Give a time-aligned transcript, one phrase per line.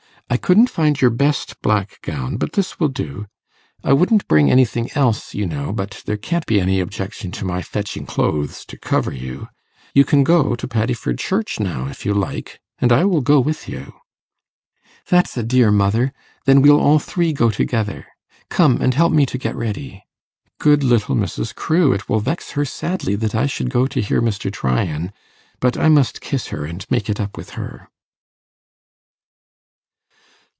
[0.29, 3.27] I couldn't find your best black gown, but this will do.
[3.83, 7.61] I wouldn't bring anything else, you know; but there can't be any objection to my
[7.61, 9.49] fetching clothes to cover you.
[9.93, 13.67] You can go to Paddiford Church, now, if you like; and I will go with
[13.67, 13.91] you.'
[15.09, 16.13] 'That's a dear mother!
[16.45, 18.07] Then we'll all three go together.
[18.49, 20.05] Come and help me to get ready.
[20.61, 21.53] Good little Mrs.
[21.53, 21.91] Crewe!
[21.91, 24.49] It will vex her sadly that I should go to hear Mr.
[24.49, 25.11] Tryan.
[25.59, 27.89] But I must kiss her, and make it up with her.